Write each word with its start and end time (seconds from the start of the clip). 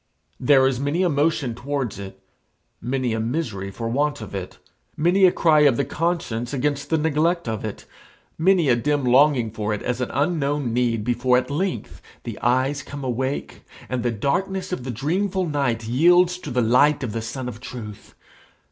There 0.39 0.65
is 0.65 0.79
many 0.79 1.03
a 1.03 1.09
motion 1.09 1.53
towards 1.53 1.99
it, 1.99 2.19
many 2.81 3.13
a 3.13 3.19
misery 3.19 3.69
for 3.69 3.87
want 3.87 4.19
of 4.19 4.33
it, 4.33 4.57
many 4.97 5.25
a 5.25 5.31
cry 5.31 5.59
of 5.59 5.77
the 5.77 5.85
conscience 5.85 6.53
against 6.53 6.89
the 6.89 6.97
neglect 6.97 7.47
of 7.47 7.63
it, 7.63 7.85
many 8.35 8.67
a 8.67 8.75
dim 8.75 9.03
longing 9.05 9.51
for 9.51 9.75
it 9.75 9.83
as 9.83 10.01
an 10.01 10.09
unknown 10.09 10.73
need 10.73 11.03
before 11.03 11.37
at 11.37 11.51
length 11.51 12.01
the 12.23 12.39
eyes 12.39 12.81
come 12.81 13.03
awake, 13.03 13.61
and 13.89 14.01
the 14.01 14.09
darkness 14.09 14.71
of 14.71 14.85
the 14.85 14.89
dreamful 14.89 15.45
night 15.47 15.87
yields 15.87 16.39
to 16.39 16.49
the 16.49 16.63
light 16.63 17.03
of 17.03 17.11
the 17.11 17.21
sun 17.21 17.47
of 17.47 17.59
truth. 17.61 18.15